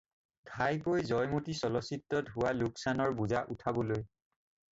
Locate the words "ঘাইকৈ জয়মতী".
0.51-1.55